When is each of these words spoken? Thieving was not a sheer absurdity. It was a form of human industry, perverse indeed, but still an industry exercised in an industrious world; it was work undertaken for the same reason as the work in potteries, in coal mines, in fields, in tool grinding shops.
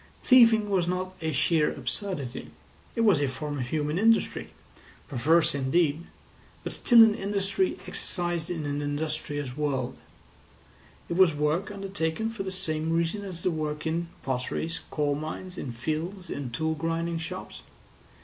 Thieving 0.23 0.71
was 0.71 0.87
not 0.87 1.13
a 1.21 1.31
sheer 1.31 1.71
absurdity. 1.71 2.49
It 2.95 3.01
was 3.01 3.21
a 3.21 3.27
form 3.27 3.59
of 3.59 3.67
human 3.67 3.99
industry, 3.99 4.49
perverse 5.07 5.53
indeed, 5.53 6.05
but 6.63 6.73
still 6.73 7.03
an 7.03 7.13
industry 7.13 7.77
exercised 7.85 8.49
in 8.49 8.65
an 8.65 8.81
industrious 8.81 9.55
world; 9.55 9.95
it 11.07 11.17
was 11.17 11.35
work 11.35 11.69
undertaken 11.69 12.31
for 12.31 12.41
the 12.41 12.49
same 12.49 12.91
reason 12.91 13.23
as 13.23 13.43
the 13.43 13.51
work 13.51 13.85
in 13.85 14.07
potteries, 14.23 14.77
in 14.77 14.83
coal 14.89 15.13
mines, 15.13 15.55
in 15.55 15.71
fields, 15.71 16.31
in 16.31 16.49
tool 16.49 16.73
grinding 16.73 17.19
shops. 17.19 17.61